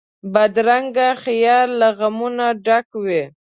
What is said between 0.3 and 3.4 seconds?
بدرنګه خیال له غمونو ډک وي